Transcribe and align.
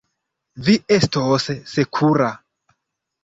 Vi 0.69 0.73
estos 0.95 1.45
sekura. 1.73 2.31